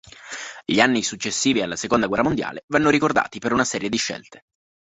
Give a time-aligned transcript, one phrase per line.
[0.65, 4.43] Gli anni successivi alla seconda guerra mondiale vanno ricordati per una serie di scelte.